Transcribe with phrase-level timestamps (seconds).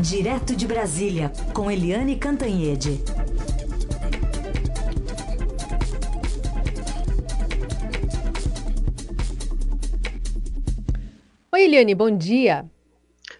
[0.00, 3.02] Direto de Brasília, com Eliane Cantanhede.
[11.52, 12.64] Oi, Eliane, bom dia.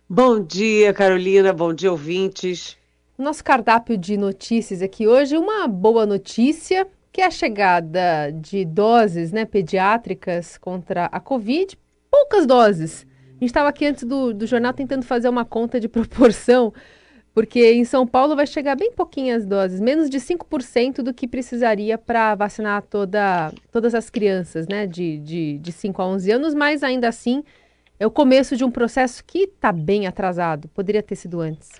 [0.06, 1.50] Bom dia, Carolina.
[1.54, 2.76] Bom dia, ouvintes.
[3.16, 9.32] Nosso cardápio de notícias aqui hoje, uma boa notícia, que é a chegada de doses
[9.32, 11.78] né, pediátricas contra a Covid.
[12.10, 13.06] Poucas doses.
[13.40, 16.74] A gente estava aqui antes do, do jornal tentando fazer uma conta de proporção,
[17.32, 21.96] porque em São Paulo vai chegar bem pouquinhas doses, menos de 5% do que precisaria
[21.96, 26.82] para vacinar toda, todas as crianças né, de, de, de 5 a 11 anos, mas
[26.82, 27.42] ainda assim
[27.98, 31.70] é o começo de um processo que está bem atrasado, poderia ter sido antes.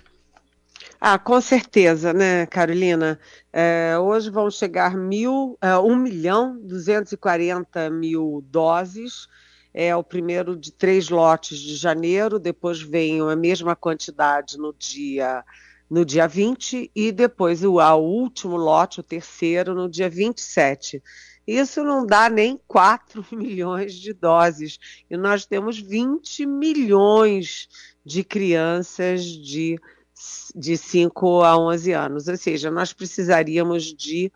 [0.99, 3.19] Ah, com certeza, né, Carolina?
[3.53, 9.27] É, hoje vão chegar mil, é, 1 milhão 240 mil doses.
[9.73, 15.43] É o primeiro de três lotes de janeiro, depois vem a mesma quantidade no dia
[15.89, 21.03] no dia 20 e depois o, o último lote, o terceiro, no dia 27.
[21.45, 24.79] Isso não dá nem 4 milhões de doses.
[25.09, 27.67] E nós temos 20 milhões
[28.05, 29.77] de crianças de,
[30.55, 32.27] de 5 a 11 anos.
[32.29, 34.31] Ou seja, nós precisaríamos de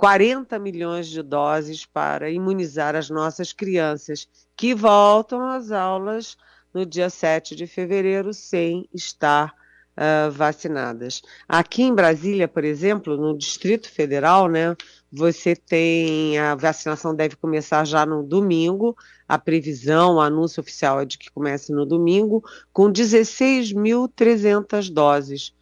[0.00, 6.38] 40 milhões de doses para imunizar as nossas crianças, que voltam às aulas
[6.72, 9.54] no dia 7 de fevereiro sem estar
[9.94, 11.20] uh, vacinadas.
[11.46, 14.74] Aqui em Brasília, por exemplo, no Distrito Federal, né,
[15.12, 18.96] você tem a vacinação deve começar já no domingo.
[19.28, 25.52] A previsão, o anúncio oficial é de que comece no domingo, com 16.300 doses.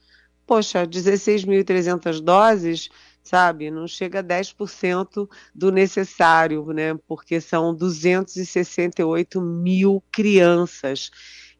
[0.46, 2.88] Poxa, 16.300 doses,
[3.28, 6.94] sabe, não chega a 10% do necessário, né?
[7.06, 11.10] Porque são 268 mil crianças.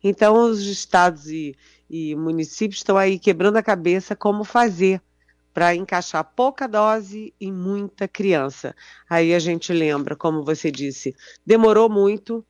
[0.03, 1.55] Então, os estados e,
[1.91, 5.03] e municípios estão aí quebrando a cabeça como fazer
[5.53, 8.75] para encaixar pouca dose e muita criança.
[9.11, 11.15] Aí a gente lembra, como você disse,
[11.45, 12.45] demorou muito,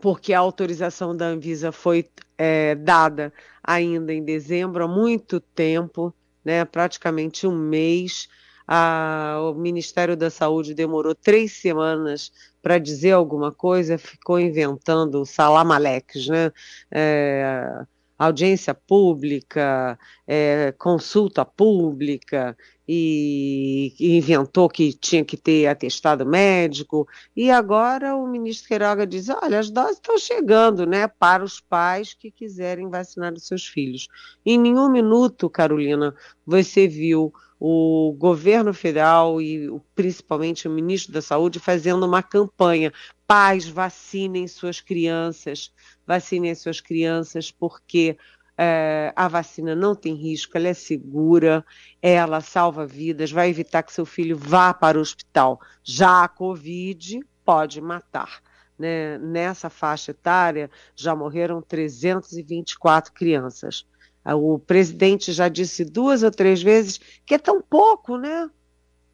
[0.00, 3.32] porque a autorização da Anvisa foi é, dada
[3.62, 6.14] ainda em dezembro, há muito tempo,
[6.44, 8.28] né, praticamente um mês.
[8.66, 12.32] A, o Ministério da Saúde demorou três semanas
[12.62, 16.52] para dizer alguma coisa, ficou inventando salamaleques, né?
[16.90, 17.84] É,
[18.26, 22.56] audiência pública, é, consulta pública,
[22.86, 29.28] e, e, inventou que tinha que ter atestado médico, e agora o ministro Queiroga diz,
[29.28, 34.08] olha, as doses estão chegando, né, para os pais que quiserem vacinar os seus filhos.
[34.44, 36.14] Em nenhum minuto, Carolina,
[36.46, 37.32] você viu
[37.64, 42.92] o governo federal e principalmente o ministro da Saúde fazendo uma campanha.
[43.24, 45.72] Pais, vacinem suas crianças,
[46.06, 48.16] vacinem suas crianças, porque
[48.56, 51.64] é, a vacina não tem risco, ela é segura,
[52.00, 55.60] ela salva vidas, vai evitar que seu filho vá para o hospital.
[55.82, 58.42] Já a Covid pode matar.
[58.78, 59.18] Né?
[59.18, 63.86] Nessa faixa etária já morreram 324 crianças.
[64.24, 68.48] O presidente já disse duas ou três vezes que é tão pouco, né?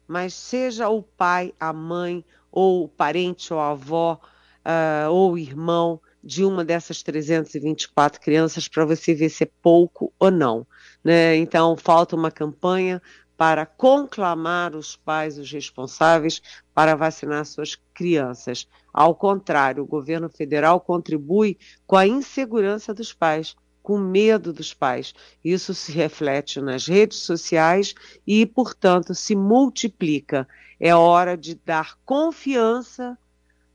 [0.07, 4.19] Mas seja o pai, a mãe, ou o parente, ou a avó,
[4.65, 10.13] uh, ou o irmão de uma dessas 324 crianças para você ver se é pouco
[10.19, 10.65] ou não.
[11.03, 11.35] Né?
[11.37, 13.01] Então, falta uma campanha
[13.37, 16.41] para conclamar os pais, os responsáveis,
[16.73, 18.67] para vacinar suas crianças.
[18.93, 21.57] Ao contrário, o governo federal contribui
[21.87, 25.15] com a insegurança dos pais com medo dos pais.
[25.43, 27.95] Isso se reflete nas redes sociais
[28.27, 30.47] e, portanto, se multiplica.
[30.79, 33.17] É hora de dar confiança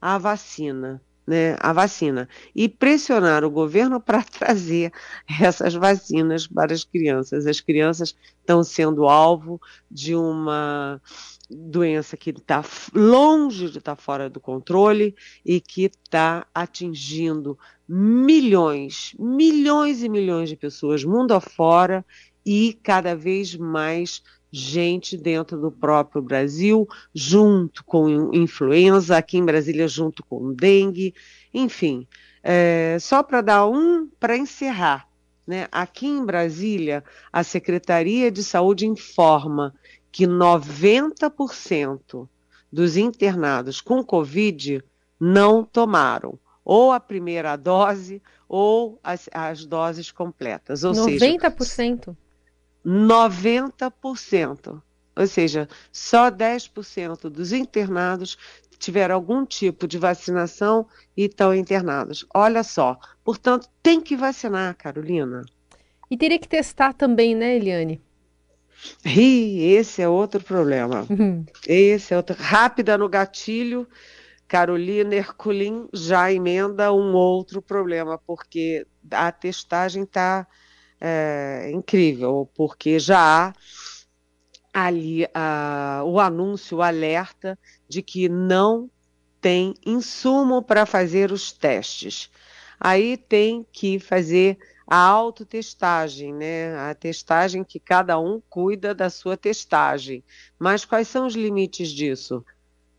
[0.01, 1.03] à vacina.
[1.27, 4.93] Né, a vacina e pressionar o governo para trazer
[5.41, 7.47] essas vacinas para as crianças.
[7.47, 9.59] As crianças estão sendo alvo
[9.91, 11.01] de uma
[11.49, 12.63] doença que está
[12.95, 15.15] longe de estar tá fora do controle
[15.45, 17.59] e que está atingindo
[17.89, 22.05] milhões, milhões e milhões de pessoas mundo afora
[22.45, 24.23] e cada vez mais
[24.57, 31.13] gente dentro do próprio Brasil, junto com influenza, aqui em Brasília junto com dengue,
[31.53, 32.07] enfim.
[32.41, 35.09] É, só para dar um, para encerrar,
[35.45, 35.67] né?
[35.73, 37.03] aqui em Brasília,
[37.33, 39.75] a Secretaria de Saúde informa
[40.13, 42.29] que 90%
[42.71, 44.85] dos internados com Covid
[45.19, 50.85] não tomaram ou a primeira dose ou as, as doses completas.
[50.85, 51.65] Ou 90%?
[51.65, 52.17] Seja,
[52.85, 54.83] 90%.
[55.17, 58.37] Ou seja, só 10% dos internados
[58.79, 60.87] tiveram algum tipo de vacinação
[61.17, 62.27] e estão internados.
[62.35, 62.99] Olha só.
[63.23, 65.43] Portanto, tem que vacinar, Carolina.
[66.11, 68.03] E teria que testar também, né, Eliane?
[69.05, 71.07] Ih, esse é outro problema.
[71.09, 71.47] Uhum.
[71.67, 72.37] Esse é outro.
[72.39, 73.89] Rápida no gatilho,
[74.47, 80.47] Carolina Herculin já emenda um outro problema, porque a testagem está
[81.07, 83.53] é, incrível, porque já
[84.73, 85.27] há ali
[86.07, 88.91] o anúncio, o alerta de que não
[89.39, 92.31] tem insumo para fazer os testes.
[92.81, 94.57] Aí tem que fazer
[94.87, 96.75] a autotestagem, né?
[96.79, 100.25] A testagem que cada um cuida da sua testagem.
[100.59, 102.43] Mas quais são os limites disso?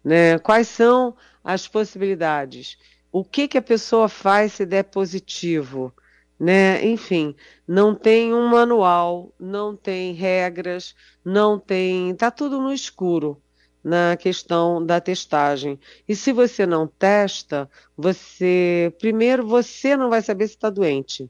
[0.04, 0.38] Né?
[0.38, 2.78] Quais são as possibilidades?
[3.12, 5.92] O que, que a pessoa faz se der positivo?
[6.40, 6.86] Né?
[6.86, 7.36] Enfim,
[7.68, 10.94] não tem um manual, não tem regras,
[11.24, 12.12] não tem.
[12.12, 13.42] Está tudo no escuro
[13.86, 15.80] na questão da testagem.
[16.08, 21.30] E se você não testa, você primeiro você não vai saber se está doente.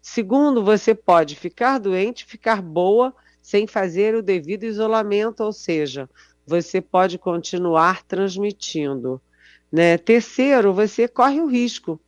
[0.00, 6.08] Segundo, você pode ficar doente, ficar boa sem fazer o devido isolamento, ou seja,
[6.46, 9.20] você pode continuar transmitindo.
[9.70, 9.98] Né?
[9.98, 12.00] Terceiro, você corre o risco.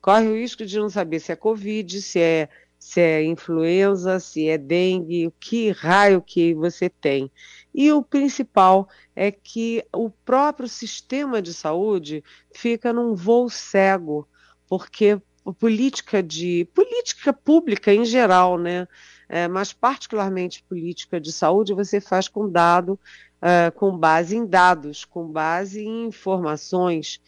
[0.00, 2.48] Corre o risco de não saber se é Covid, se é,
[2.78, 7.30] se é influenza, se é dengue, o que raio que você tem.
[7.74, 14.26] E o principal é que o próprio sistema de saúde fica num voo cego,
[14.66, 15.20] porque
[15.58, 18.86] política de política pública em geral, né?
[19.28, 22.98] É, mas particularmente política de saúde, você faz com dado,
[23.40, 27.20] uh, com base em dados, com base em informações.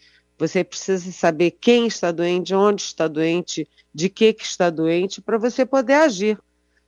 [0.43, 5.37] Você precisa saber quem está doente, onde está doente, de que, que está doente, para
[5.37, 6.37] você poder agir.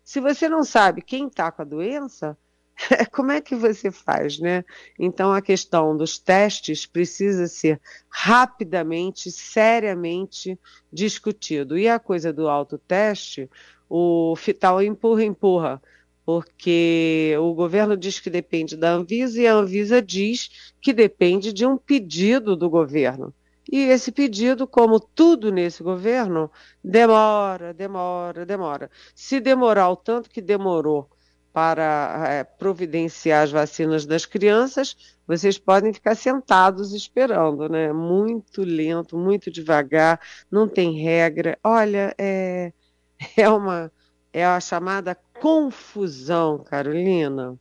[0.04, 2.38] Se você não sabe quem está com a doença,
[3.14, 4.66] como é que você faz, né?
[5.00, 7.80] Então a questão dos testes precisa ser
[8.10, 10.60] rapidamente, seriamente
[10.92, 11.78] discutido.
[11.78, 13.50] E a coisa do autoteste,
[13.90, 15.82] o tal empurra, empurra,
[16.26, 21.66] porque o governo diz que depende da Anvisa e a Anvisa diz que depende de
[21.66, 23.34] um pedido do governo.
[23.72, 26.52] E esse pedido, como tudo nesse governo,
[26.84, 28.92] demora, demora, demora.
[29.14, 31.10] Se demorar o tanto que demorou
[31.52, 37.94] para é, providenciar as vacinas das crianças, vocês podem ficar sentados esperando, né?
[37.94, 40.20] Muito lento, muito devagar,
[40.52, 41.58] não tem regra.
[41.64, 42.74] Olha, é,
[43.38, 43.92] é uma
[44.34, 47.58] é a chamada confusão, Carolina.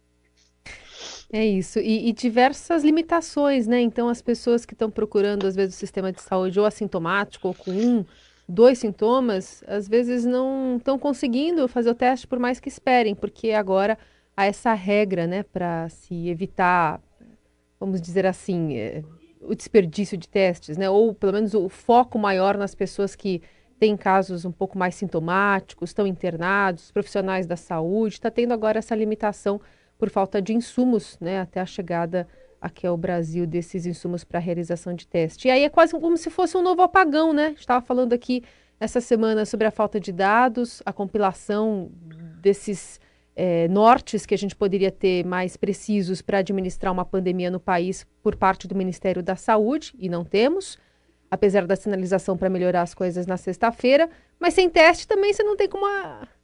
[1.32, 3.80] É isso, e, e, diversas limitações, né?
[3.80, 7.54] Então, as pessoas que estão procurando, às vezes, o sistema de saúde ou assintomático ou
[7.54, 8.04] com um
[8.48, 13.52] dois sintomas, às vezes não estão conseguindo fazer o teste por mais que esperem, porque
[13.52, 13.98] agora
[14.36, 17.00] há essa regra, né, para se evitar,
[17.80, 19.02] vamos dizer assim, é,
[19.40, 23.40] o desperdício de testes, né, ou pelo menos o foco maior nas pessoas que
[23.78, 28.94] têm casos um pouco mais sintomáticos, estão internados, profissionais da saúde, está tendo agora essa
[28.94, 29.60] limitação
[29.98, 32.26] por falta de insumos, né, até a chegada
[32.60, 35.48] aqui ao Brasil desses insumos para realização de teste.
[35.48, 37.54] E aí é quase como se fosse um novo apagão, né?
[37.58, 38.42] Estava falando aqui
[38.80, 41.90] essa semana sobre a falta de dados, a compilação
[42.40, 42.98] desses
[43.36, 48.06] é, nortes que a gente poderia ter mais precisos para administrar uma pandemia no país
[48.22, 50.78] por parte do Ministério da Saúde, e não temos,
[51.30, 54.08] apesar da sinalização para melhorar as coisas na sexta-feira,
[54.38, 55.84] mas sem teste também você não tem como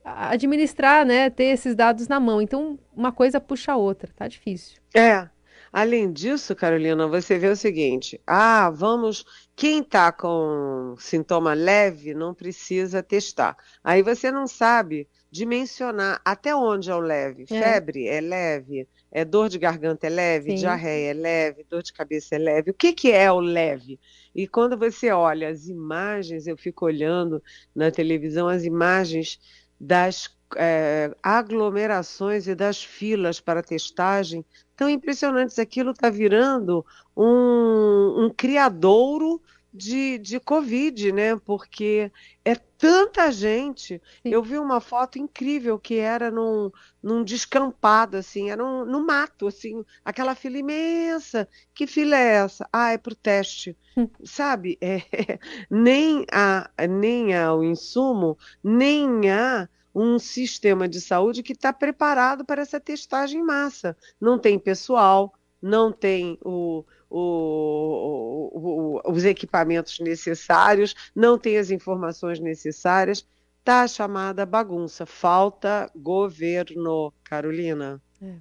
[0.05, 2.41] administrar, né, ter esses dados na mão.
[2.41, 4.81] Então, uma coisa puxa a outra, tá difícil.
[4.95, 5.29] É,
[5.73, 9.25] Além disso, Carolina, você vê o seguinte: ah, vamos.
[9.55, 13.57] Quem está com sintoma leve não precisa testar.
[13.85, 17.45] Aí você não sabe dimensionar até onde é o leve.
[17.45, 17.47] É.
[17.47, 20.57] Febre é leve, é dor de garganta é leve, Sim.
[20.57, 22.71] diarreia é leve, dor de cabeça é leve.
[22.71, 24.01] O que, que é o leve?
[24.35, 27.43] E quando você olha as imagens, eu fico olhando
[27.75, 29.39] na televisão as imagens
[29.81, 34.45] das é, aglomerações e das filas para testagem
[34.77, 35.59] tão impressionantes.
[35.59, 36.85] Aquilo está virando
[37.17, 39.41] um, um criadouro
[39.73, 41.37] de, de Covid, né?
[41.37, 42.11] Porque
[42.45, 44.01] é tanta gente.
[44.23, 44.31] Sim.
[44.31, 46.71] Eu vi uma foto incrível que era num,
[47.03, 51.49] num descampado, assim, era um, no mato, assim, aquela fila imensa.
[51.75, 52.69] Que fila é essa?
[52.73, 53.77] Ah, é para o teste.
[53.97, 54.09] Hum.
[54.25, 54.79] Sabe?
[54.83, 55.39] É,
[55.71, 62.63] nem, a, nem o insumo, nem a um sistema de saúde que está preparado para
[62.63, 63.97] essa testagem em massa.
[64.21, 72.39] Não tem pessoal, não tem o, o, o, os equipamentos necessários, não tem as informações
[72.39, 73.27] necessárias.
[73.59, 75.05] Está chamada bagunça.
[75.05, 78.01] Falta governo, Carolina.
[78.23, 78.35] É.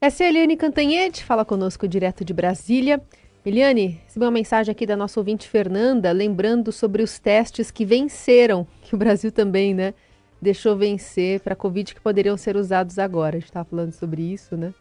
[0.00, 3.02] Essa é a Eliane Cantanhete, fala conosco direto de Brasília.
[3.44, 8.66] Eliane, recebi uma mensagem aqui da nossa ouvinte Fernanda, lembrando sobre os testes que venceram,
[8.82, 9.94] que o Brasil também, né?
[10.40, 13.36] deixou vencer para a Covid que poderiam ser usados agora.
[13.36, 14.72] A gente estava falando sobre isso, né?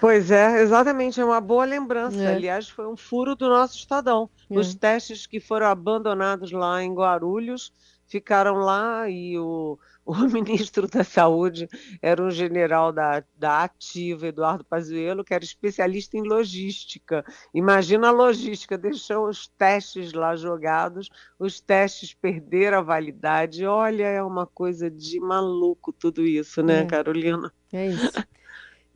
[0.00, 2.20] Pois é, exatamente, é uma boa lembrança.
[2.22, 2.34] É.
[2.34, 4.28] Aliás, foi um furo do nosso Estadão.
[4.50, 4.58] É.
[4.58, 7.72] Os testes que foram abandonados lá em Guarulhos
[8.06, 11.68] ficaram lá e o, o ministro da Saúde
[12.02, 17.24] era um general da, da Ativa, Eduardo Pazuello, que era especialista em logística.
[17.52, 21.08] Imagina a logística, deixou os testes lá jogados,
[21.38, 23.64] os testes perderam a validade.
[23.64, 26.86] Olha, é uma coisa de maluco tudo isso, né, é.
[26.86, 27.52] Carolina?
[27.72, 28.12] É isso.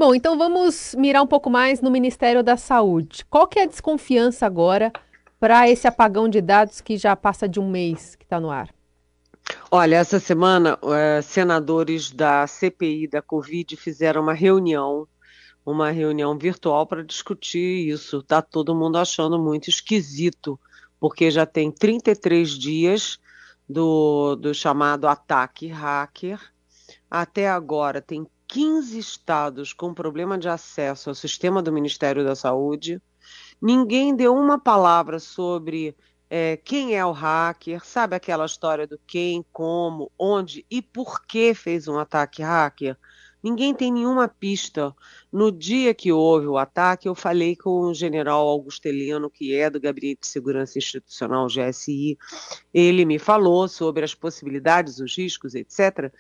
[0.01, 3.25] Bom, então vamos mirar um pouco mais no Ministério da Saúde.
[3.29, 4.93] Qual que é a desconfiança agora
[5.41, 8.73] para esse apagão de dados que já passa de um mês que está no ar?
[9.69, 15.09] Olha, essa semana, uh, senadores da CPI da Covid fizeram uma reunião,
[15.67, 18.19] uma reunião virtual para discutir isso.
[18.19, 20.61] Está todo mundo achando muito esquisito,
[21.01, 23.19] porque já tem 33 dias
[23.69, 26.39] do, do chamado ataque hacker.
[27.11, 33.01] Até agora tem 15 estados com problema de acesso ao sistema do Ministério da Saúde.
[33.61, 35.95] Ninguém deu uma palavra sobre
[36.31, 41.55] é, quem é o hacker, sabe aquela história do quem, como, onde e por que
[41.55, 42.97] fez um ataque hacker?
[43.43, 44.95] Ninguém tem nenhuma pista.
[45.33, 49.81] No dia que houve o ataque, eu falei com o general Augustelino, que é do
[49.81, 52.19] Gabinete de Segurança Institucional, GSI.
[52.75, 56.13] Ele me falou sobre as possibilidades, os riscos, etc.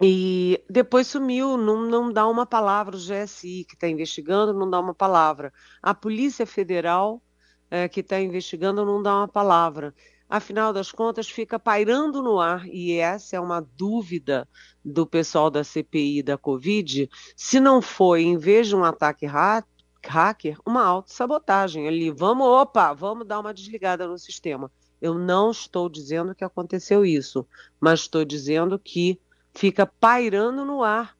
[0.00, 4.78] E depois sumiu, não, não dá uma palavra, o GSI que está investigando não dá
[4.78, 5.52] uma palavra.
[5.82, 7.22] A Polícia Federal
[7.70, 9.94] é, que está investigando não dá uma palavra.
[10.28, 14.48] Afinal das contas, fica pairando no ar, e essa é uma dúvida
[14.84, 20.58] do pessoal da CPI da Covid, se não foi, em vez de um ataque hacker,
[20.66, 22.10] uma autossabotagem ali.
[22.10, 24.70] Vamos, opa, vamos dar uma desligada no sistema.
[25.00, 27.46] Eu não estou dizendo que aconteceu isso,
[27.80, 29.20] mas estou dizendo que
[29.56, 31.15] fica pairando no ar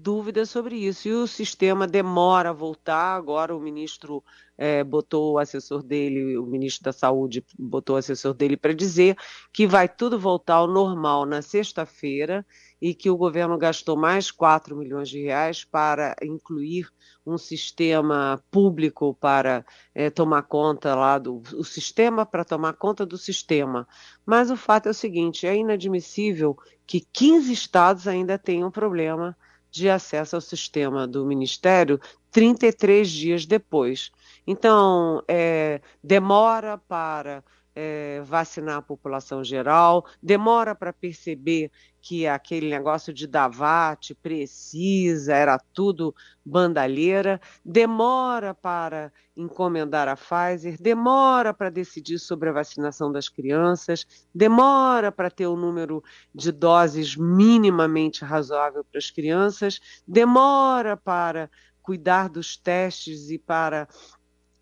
[0.00, 1.08] dúvidas sobre isso.
[1.08, 3.16] E o sistema demora a voltar.
[3.16, 4.22] Agora o ministro
[4.56, 9.16] é, botou o assessor dele, o ministro da Saúde botou o assessor dele para dizer
[9.52, 12.44] que vai tudo voltar ao normal na sexta-feira
[12.80, 16.88] e que o governo gastou mais 4 milhões de reais para incluir
[17.26, 19.64] um sistema público para
[19.94, 23.86] é, tomar conta lá do o sistema para tomar conta do sistema.
[24.26, 29.36] Mas o fato é o seguinte: é inadmissível que 15 estados ainda tenham problema
[29.70, 32.00] de acesso ao sistema do Ministério
[32.30, 34.10] 33 dias depois.
[34.46, 37.44] Então, é, demora para
[37.82, 41.70] é, vacinar a população geral, demora para perceber
[42.02, 51.54] que aquele negócio de Davat precisa, era tudo bandalheira, demora para encomendar a Pfizer, demora
[51.54, 57.16] para decidir sobre a vacinação das crianças, demora para ter o um número de doses
[57.16, 63.88] minimamente razoável para as crianças, demora para cuidar dos testes e para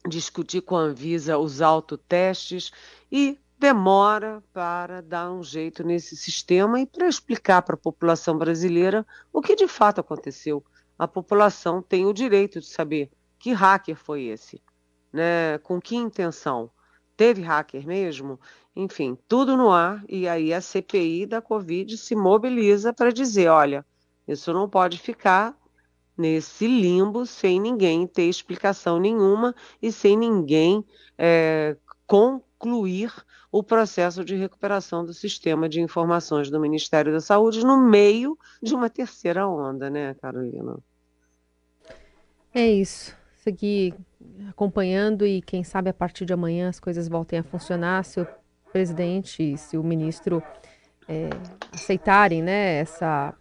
[0.09, 2.71] discutir com a Anvisa os autotestes
[3.11, 9.07] e demora para dar um jeito nesse sistema e para explicar para a população brasileira
[9.33, 10.65] o que de fato aconteceu.
[10.99, 14.63] A população tem o direito de saber que hacker foi esse,
[15.13, 15.59] né?
[15.59, 16.71] com que intenção.
[17.17, 18.39] Teve hacker mesmo?
[18.75, 23.85] Enfim, tudo no ar, e aí a CPI da Covid se mobiliza para dizer: olha,
[24.27, 25.57] isso não pode ficar
[26.19, 30.85] nesse limbo sem ninguém ter explicação nenhuma e sem ninguém
[31.17, 33.13] é, concluir
[33.51, 38.75] o processo de recuperação do sistema de informações do Ministério da Saúde no meio de
[38.75, 40.77] uma terceira onda, né, Carolina?
[42.53, 43.17] É isso.
[43.37, 43.95] Seguir
[44.51, 48.29] acompanhando e quem sabe a partir de amanhã as coisas voltem a funcionar, se o
[48.71, 50.43] presidente e se o ministro
[51.09, 51.31] é,
[51.73, 53.35] aceitarem né, essa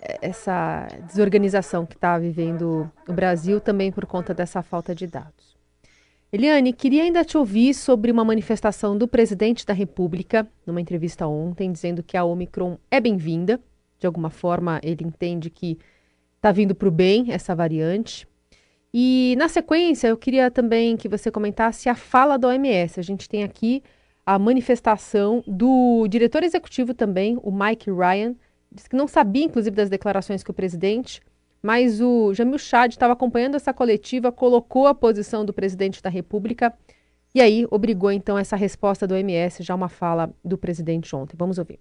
[0.00, 5.58] essa desorganização que está vivendo o Brasil também por conta dessa falta de dados.
[6.32, 11.72] Eliane, queria ainda te ouvir sobre uma manifestação do presidente da República, numa entrevista ontem,
[11.72, 13.60] dizendo que a Omicron é bem-vinda.
[13.98, 15.76] De alguma forma, ele entende que
[16.36, 18.28] está vindo para o bem essa variante.
[18.94, 22.98] E, na sequência, eu queria também que você comentasse a fala da OMS.
[22.98, 23.82] A gente tem aqui
[24.24, 28.36] a manifestação do diretor executivo também, o Mike Ryan,
[28.70, 31.20] disse que não sabia, inclusive, das declarações que o presidente,
[31.62, 36.72] mas o Jamil Chad estava acompanhando essa coletiva, colocou a posição do presidente da República
[37.34, 41.36] e aí obrigou então essa resposta do MS, já uma fala do presidente ontem.
[41.38, 41.78] Vamos ouvir.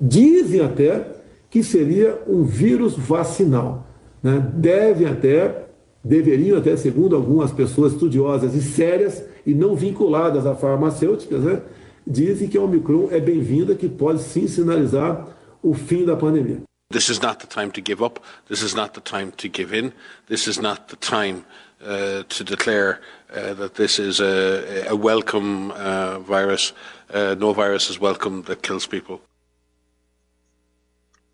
[0.00, 1.06] Dizem até
[1.48, 3.86] que seria um vírus vacinal.
[4.22, 4.44] Né?
[4.54, 5.66] Devem até,
[6.04, 11.62] deveriam até, segundo algumas pessoas estudiosas e sérias e não vinculadas a farmacêuticas, né?
[12.06, 15.28] dizem que a Omicron é bem-vinda, que pode sim sinalizar
[15.62, 16.62] o fim da pandemia.
[16.92, 18.18] This is not the time to give up.
[18.48, 19.92] This is not the time to give in.
[20.26, 21.44] This is not the time
[21.80, 23.00] uh, to declare
[23.32, 26.72] uh, that this is a, a welcome uh, virus.
[27.08, 29.20] Uh, no virus is welcome that kills people.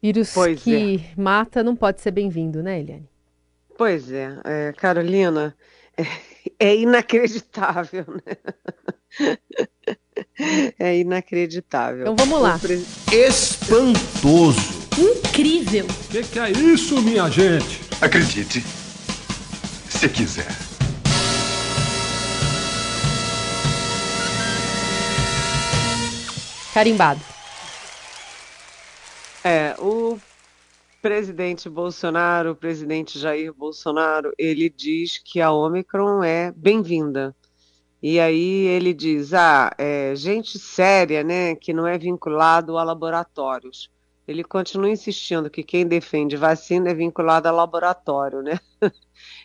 [0.03, 1.21] Vírus pois que é.
[1.21, 3.09] mata não pode ser bem-vindo, né, Eliane?
[3.79, 5.57] Pois é, é Carolina,
[5.97, 6.05] é,
[6.61, 8.37] é inacreditável, né?
[10.79, 12.03] É inacreditável.
[12.03, 12.59] Então vamos lá.
[13.13, 14.87] Espantoso.
[14.99, 15.87] Incrível.
[15.87, 17.81] O que, que é isso, minha gente?
[18.01, 18.65] Acredite,
[19.89, 20.49] se quiser.
[26.73, 27.21] Carimbado.
[29.43, 30.19] É, o
[31.01, 37.35] presidente Bolsonaro, o presidente Jair Bolsonaro, ele diz que a Omicron é bem-vinda.
[38.03, 43.91] E aí ele diz, ah, é, gente séria, né, que não é vinculado a laboratórios.
[44.29, 48.59] Ele continua insistindo que quem defende vacina é vinculado a laboratório, né?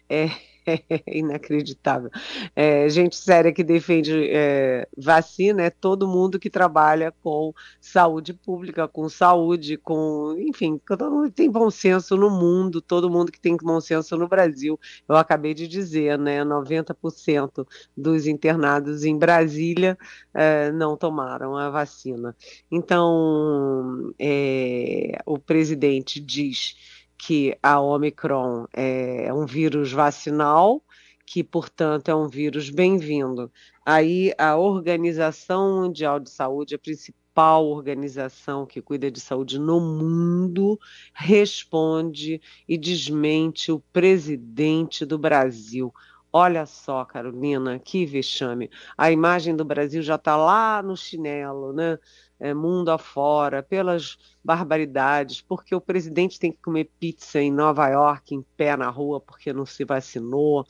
[0.10, 0.30] É,
[1.08, 2.10] inacreditável.
[2.56, 8.88] É, gente séria que defende é, vacina é todo mundo que trabalha com saúde pública,
[8.88, 10.36] com saúde, com.
[10.40, 14.18] Enfim, todo mundo que tem bom senso no mundo, todo mundo que tem bom senso
[14.18, 14.80] no Brasil.
[15.08, 16.44] Eu acabei de dizer, né?
[16.44, 19.98] 90% dos internados em Brasília
[20.34, 22.36] é, não tomaram a vacina.
[22.72, 26.76] Então, é, o presidente diz
[27.22, 30.82] que a Omicron é um vírus vacinal,
[31.24, 33.52] que, portanto, é um vírus bem-vindo.
[33.86, 40.80] Aí a Organização Mundial de Saúde, a principal organização que cuida de saúde no mundo,
[41.14, 45.94] responde e desmente o presidente do Brasil.
[46.34, 48.68] Olha só, Carolina, que vexame.
[48.98, 52.00] A imagem do Brasil já está lá no chinelo, né?
[52.42, 58.34] É, mundo afora, pelas barbaridades, porque o presidente tem que comer pizza em Nova York,
[58.34, 60.66] em pé na rua, porque não se vacinou.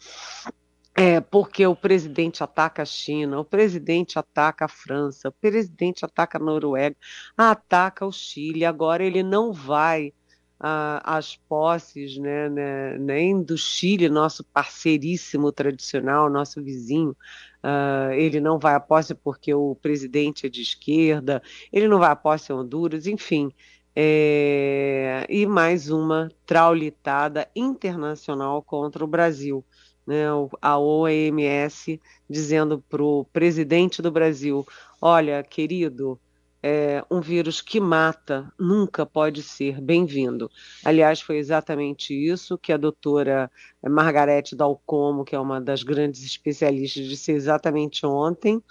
[0.93, 6.37] É, porque o presidente ataca a China, o presidente ataca a França, o presidente ataca
[6.37, 6.97] a Noruega,
[7.37, 8.65] ataca o Chile.
[8.65, 10.13] Agora ele não vai
[10.59, 17.17] às posses, né, né, nem do Chile, nosso parceiríssimo tradicional, nosso vizinho,
[17.63, 22.09] Uh, ele não vai à posse porque o presidente é de esquerda, ele não vai
[22.09, 23.51] à posse em Honduras, enfim.
[23.95, 29.63] É, e mais uma traulitada internacional contra o Brasil.
[30.07, 30.25] Né,
[30.61, 34.65] a OMS dizendo para o presidente do Brasil:
[34.99, 36.19] olha, querido,
[36.63, 40.49] é, um vírus que mata nunca pode ser bem-vindo.
[40.83, 43.49] Aliás, foi exatamente isso que a doutora
[43.83, 48.61] Margarete Dalcomo, que é uma das grandes especialistas, disse exatamente ontem.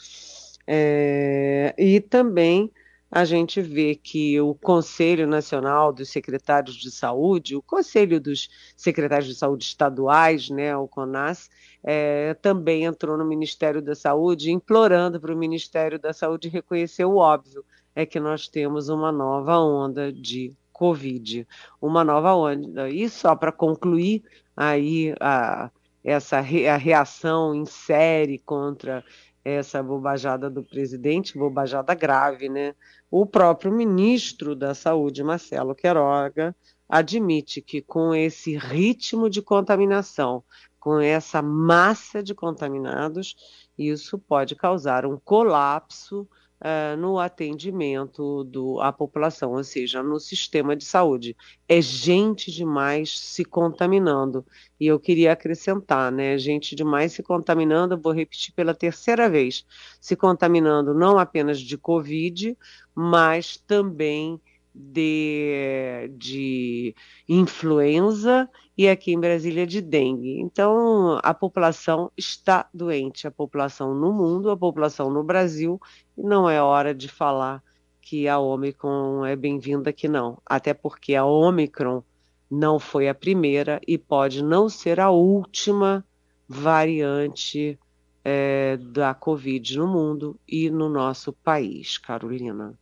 [0.67, 2.71] É, e também
[3.11, 9.29] a gente vê que o Conselho Nacional dos Secretários de Saúde, o Conselho dos Secretários
[9.29, 11.51] de Saúde Estaduais, né, o CONAS,
[11.83, 17.17] é, também entrou no Ministério da Saúde, implorando para o Ministério da Saúde reconhecer o
[17.17, 21.47] óbvio, é que nós temos uma nova onda de Covid,
[21.81, 22.89] uma nova onda.
[22.89, 24.23] E só para concluir
[24.57, 25.71] aí a,
[26.03, 29.05] essa re, a reação em série contra
[29.45, 32.75] essa bobajada do presidente, bobajada grave, né?
[33.11, 36.55] O próprio ministro da Saúde, Marcelo Queiroga,
[36.89, 40.43] admite que com esse ritmo de contaminação,
[40.79, 43.37] com essa massa de contaminados,
[43.79, 46.27] isso pode causar um colapso
[46.61, 51.37] uh, no atendimento do, à população, ou seja, no sistema de saúde.
[51.69, 54.45] É gente demais se contaminando.
[54.79, 56.37] E eu queria acrescentar, né?
[56.39, 59.65] Gente demais se contaminando, vou repetir pela terceira vez,
[60.01, 62.57] se contaminando não apenas de Covid,
[62.95, 64.41] mas também
[64.75, 66.95] de, de
[67.29, 70.41] influenza e aqui em Brasília de dengue.
[70.41, 75.81] Então, a população está doente, a população no mundo, a população no Brasil,
[76.17, 77.63] e não é hora de falar
[78.01, 80.39] que a Omicron é bem-vinda aqui, não.
[80.47, 82.03] Até porque a Omicron
[82.51, 86.05] não foi a primeira e pode não ser a última
[86.49, 87.79] variante
[88.25, 92.77] é, da Covid no mundo e no nosso país, Carolina.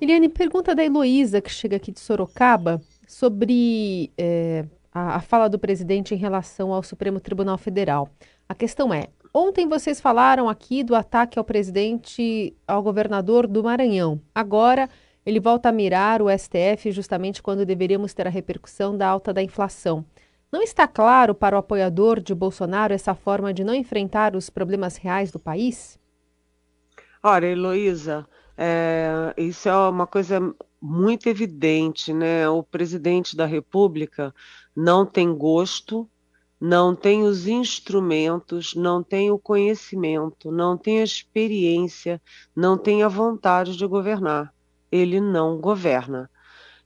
[0.00, 5.58] Eliane, pergunta da Heloísa, que chega aqui de Sorocaba, sobre é, a, a fala do
[5.58, 8.10] presidente em relação ao Supremo Tribunal Federal.
[8.46, 14.20] A questão é: ontem vocês falaram aqui do ataque ao presidente, ao governador do Maranhão.
[14.34, 14.86] Agora
[15.24, 19.42] ele volta a mirar o STF justamente quando deveríamos ter a repercussão da alta da
[19.42, 20.04] inflação.
[20.52, 24.96] Não está claro para o apoiador de Bolsonaro essa forma de não enfrentar os problemas
[24.96, 25.98] reais do país?
[27.22, 30.40] Ora, Heloísa, é, isso é uma coisa
[30.80, 32.48] muito evidente, né?
[32.48, 34.34] O presidente da República
[34.74, 36.08] não tem gosto,
[36.60, 42.20] não tem os instrumentos, não tem o conhecimento, não tem a experiência,
[42.54, 44.54] não tem a vontade de governar.
[44.90, 46.30] Ele não governa.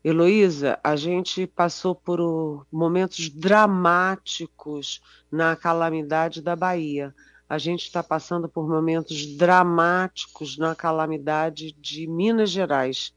[0.03, 7.15] Heloísa, a gente passou por momentos dramáticos na calamidade da Bahia.
[7.51, 13.13] A gente está passando por momentos dramáticos na calamidade de Minas Gerais.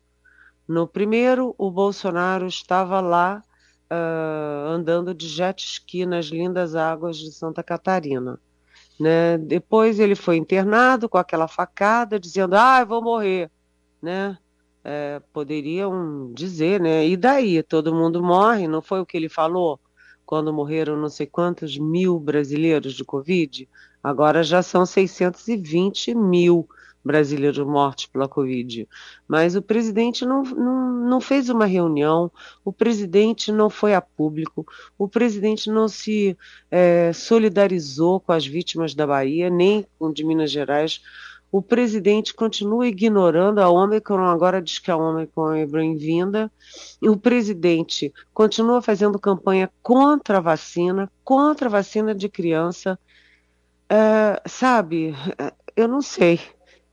[0.67, 3.43] No primeiro, o Bolsonaro estava lá
[3.91, 8.39] uh, andando de jet ski nas lindas águas de Santa Catarina.
[8.99, 9.37] Né?
[9.37, 13.51] Depois ele foi internado com aquela facada, dizendo: Ah, vou morrer.
[14.01, 14.35] Né?
[14.83, 17.07] É, poderiam dizer, né?
[17.07, 17.61] E daí?
[17.61, 19.79] Todo mundo morre, não foi o que ele falou?
[20.25, 23.69] Quando morreram não sei quantos mil brasileiros de Covid,
[24.03, 26.67] agora já são 620 mil
[27.03, 28.87] brasileiros mortos pela Covid.
[29.27, 32.31] Mas o presidente não, não, não fez uma reunião,
[32.63, 34.65] o presidente não foi a público,
[34.97, 36.37] o presidente não se
[36.71, 41.01] é, solidarizou com as vítimas da Bahia, nem com de Minas Gerais.
[41.51, 46.51] O presidente continua ignorando a Omicron, agora diz que a Omicron é bem-vinda.
[46.99, 52.97] O presidente continua fazendo campanha contra a vacina, contra a vacina de criança.
[53.93, 55.13] É, sabe,
[55.75, 56.39] eu não sei.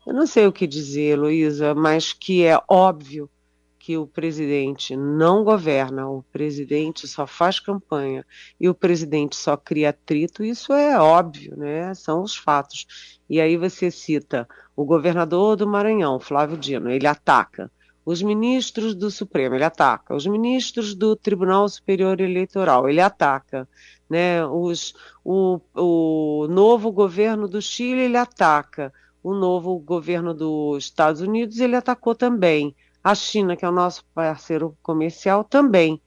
[0.07, 3.31] Eu não sei o que dizer, Luísa, mas que é óbvio
[3.79, 8.23] que o presidente não governa, o presidente só faz campanha
[8.61, 11.95] e o presidente só cria atrito, isso é óbvio, né?
[11.95, 13.19] São os fatos.
[13.31, 17.73] E aí você cita o governador do Maranhão, Flávio Dino, ele ataca.
[18.11, 20.15] Os ministros do Supremo, ele ataca.
[20.15, 23.69] Os ministros do Tribunal Superior Eleitoral, ele ataca.
[24.09, 24.45] Né?
[24.47, 24.95] Os,
[25.25, 28.93] o, o novo governo do Chile, ele ataca
[29.23, 32.75] o novo governo dos Estados Unidos ele atacou também.
[33.03, 36.01] A China, que é o nosso parceiro comercial, também.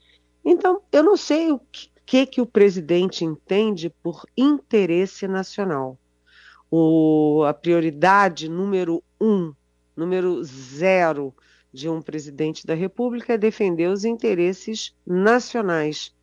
[0.46, 1.62] Então, eu não sei o
[2.06, 5.98] que, que o presidente entende por interesse nacional.
[6.70, 9.54] O, a prioridade número um,
[9.96, 11.34] número zero
[11.74, 16.14] de um presidente da República é defender os interesses nacionais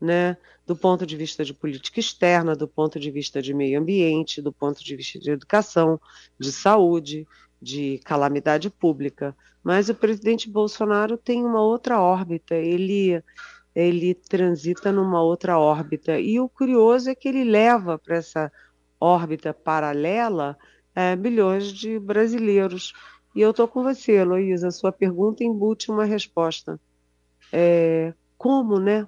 [0.00, 4.42] né, do ponto de vista de política externa, do ponto de vista de meio ambiente,
[4.42, 6.00] do ponto de vista de educação,
[6.38, 7.26] de saúde,
[7.60, 9.34] de calamidade pública.
[9.62, 13.22] Mas o presidente Bolsonaro tem uma outra órbita, ele,
[13.74, 16.18] ele transita numa outra órbita.
[16.20, 18.52] E o curioso é que ele leva para essa
[19.00, 20.56] órbita paralela
[20.94, 22.92] é, milhões de brasileiros.
[23.34, 26.80] E eu estou com você, Heloísa, sua pergunta embute uma resposta.
[27.52, 29.06] É, como, né?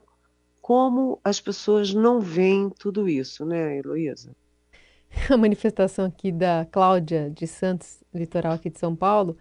[0.70, 4.36] como as pessoas não veem tudo isso, né, Heloísa?
[5.28, 9.36] A manifestação aqui da Cláudia de Santos, litoral aqui de São Paulo,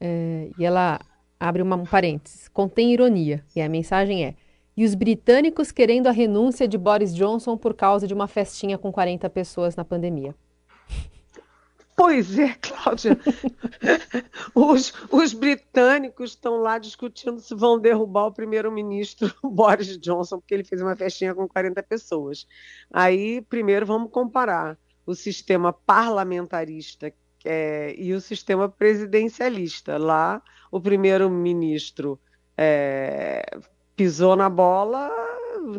[0.00, 0.98] é, e ela
[1.38, 4.34] abre uma, um parênteses, contém ironia, e a mensagem é:
[4.76, 8.90] e os britânicos querendo a renúncia de Boris Johnson por causa de uma festinha com
[8.90, 10.34] 40 pessoas na pandemia.
[12.00, 13.20] Pois é, Cláudia.
[14.54, 20.64] os, os britânicos estão lá discutindo se vão derrubar o primeiro-ministro Boris Johnson, porque ele
[20.64, 22.46] fez uma festinha com 40 pessoas.
[22.90, 27.12] Aí, primeiro, vamos comparar o sistema parlamentarista
[27.44, 29.98] é, e o sistema presidencialista.
[29.98, 32.18] Lá, o primeiro-ministro
[32.56, 33.58] é,
[33.94, 35.10] pisou na bola,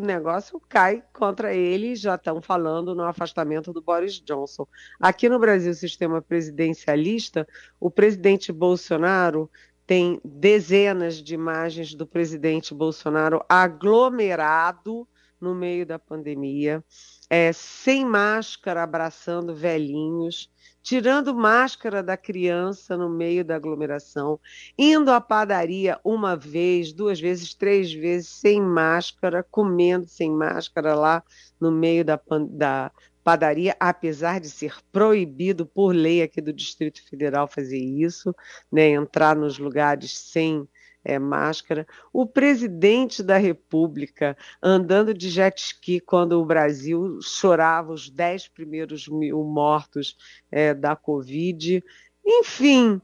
[0.00, 4.66] negócio cai contra ele, já estão falando no afastamento do Boris Johnson.
[5.00, 7.46] Aqui no Brasil, sistema presidencialista,
[7.78, 9.50] o presidente Bolsonaro
[9.86, 15.06] tem dezenas de imagens do presidente Bolsonaro aglomerado
[15.40, 16.84] no meio da pandemia,
[17.28, 20.48] é, sem máscara, abraçando velhinhos
[20.82, 24.40] tirando máscara da criança no meio da aglomeração,
[24.76, 31.22] indo à padaria uma vez, duas vezes, três vezes sem máscara, comendo sem máscara lá
[31.60, 32.90] no meio da, da
[33.22, 38.34] padaria, apesar de ser proibido por lei aqui do Distrito Federal fazer isso,
[38.70, 40.68] né, entrar nos lugares sem
[41.04, 41.86] é, máscara.
[42.12, 49.08] O presidente da República andando de jet ski quando o Brasil chorava os dez primeiros
[49.08, 50.16] mil mortos
[50.50, 51.82] é, da Covid.
[52.24, 53.00] Enfim,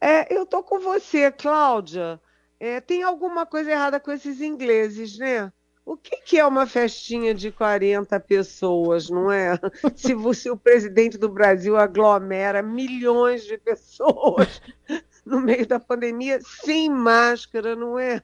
[0.00, 2.20] é, eu estou com você, Cláudia.
[2.58, 5.52] É, tem alguma coisa errada com esses ingleses, né?
[5.84, 9.58] O que, que, é uma festinha de 40 pessoas, não é?
[9.96, 14.62] Se você, o presidente do Brasil aglomera milhões de pessoas
[15.24, 18.22] no meio da pandemia, sem máscara, não é?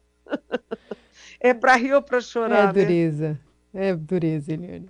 [1.38, 2.58] É para rir ou para chorar?
[2.58, 2.72] É né?
[2.72, 3.40] dureza.
[3.72, 3.88] Né?
[3.88, 4.88] É dureza, Eliane.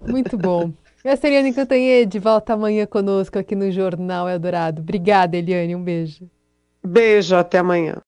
[0.00, 0.72] Muito bom.
[1.04, 4.80] Essa é Eliane Cantanhede volta amanhã conosco aqui no Jornal Eldorado.
[4.80, 5.76] Obrigada, Eliane.
[5.76, 6.28] Um beijo.
[6.84, 8.02] Beijo, até amanhã.